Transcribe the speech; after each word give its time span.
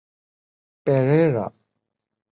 Perera. 0.85 1.45